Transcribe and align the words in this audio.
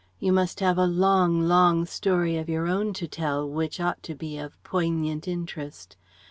You 0.17 0.33
must 0.33 0.61
have 0.61 0.79
a 0.79 0.87
long, 0.87 1.43
long 1.47 1.85
story 1.85 2.35
of 2.35 2.49
your 2.49 2.65
own 2.65 2.91
to 2.93 3.07
tell 3.07 3.47
which 3.47 3.79
ought 3.79 4.01
to 4.01 4.15
be 4.15 4.39
of 4.39 4.57
poignant 4.63 5.27
interest. 5.27 5.95